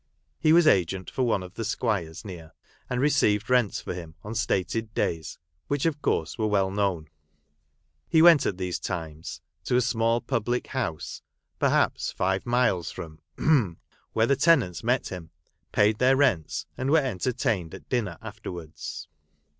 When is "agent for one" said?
0.65-1.43